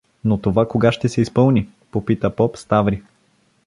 [0.25, 3.01] —Но това кога ще се изпълни?— попита поп Ставри.